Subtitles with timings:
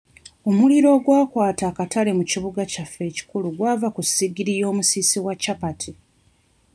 [0.49, 5.91] Omuliro ogwakwata akatale mu kibuga kyaffe ekikukulu gwava ku ssigiri y'omusiisi wa capati.